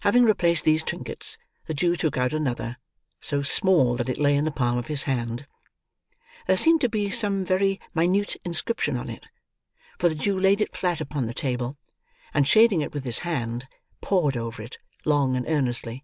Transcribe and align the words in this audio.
Having 0.00 0.24
replaced 0.24 0.64
these 0.64 0.82
trinkets, 0.82 1.36
the 1.66 1.74
Jew 1.74 1.94
took 1.94 2.16
out 2.16 2.32
another: 2.32 2.78
so 3.20 3.42
small 3.42 3.96
that 3.98 4.08
it 4.08 4.16
lay 4.16 4.34
in 4.34 4.46
the 4.46 4.50
palm 4.50 4.78
of 4.78 4.86
his 4.86 5.02
hand. 5.02 5.46
There 6.46 6.56
seemed 6.56 6.80
to 6.80 6.88
be 6.88 7.10
some 7.10 7.44
very 7.44 7.78
minute 7.92 8.34
inscription 8.46 8.96
on 8.96 9.10
it; 9.10 9.26
for 9.98 10.08
the 10.08 10.14
Jew 10.14 10.40
laid 10.40 10.62
it 10.62 10.74
flat 10.74 11.02
upon 11.02 11.26
the 11.26 11.34
table, 11.34 11.76
and 12.32 12.48
shading 12.48 12.80
it 12.80 12.94
with 12.94 13.04
his 13.04 13.18
hand, 13.18 13.68
pored 14.00 14.38
over 14.38 14.62
it, 14.62 14.78
long 15.04 15.36
and 15.36 15.46
earnestly. 15.46 16.02